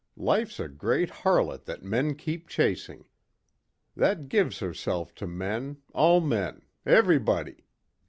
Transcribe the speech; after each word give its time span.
Life's 0.17 0.59
a 0.59 0.67
great 0.67 1.09
harlot 1.11 1.65
that 1.65 1.83
men 1.83 2.15
keep 2.15 2.47
chasing. 2.47 3.05
That 3.95 4.29
gives 4.29 4.57
herself 4.57 5.13
to 5.13 5.27
men 5.27 5.77
all 5.93 6.19
men, 6.21 6.63
everybody. 6.87 7.67